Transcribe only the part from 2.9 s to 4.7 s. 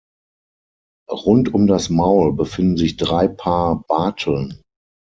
drei Paar Barteln.